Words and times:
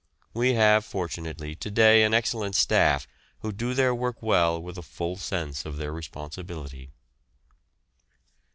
We 0.33 0.55
have 0.55 0.83
fortunately 0.83 1.53
to 1.53 1.69
day 1.69 2.01
an 2.01 2.11
excellent 2.11 2.55
staff 2.55 3.07
who 3.41 3.51
do 3.51 3.75
their 3.75 3.93
work 3.93 4.19
well 4.23 4.59
with 4.59 4.79
a 4.79 4.81
full 4.81 5.17
sense 5.17 5.63
of 5.63 5.77
their 5.77 5.91
responsibility. 5.91 6.89